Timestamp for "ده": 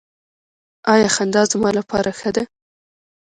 2.35-2.43